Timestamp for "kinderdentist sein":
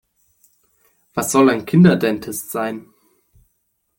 1.67-2.89